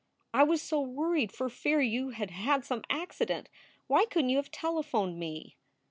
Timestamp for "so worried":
0.63-1.31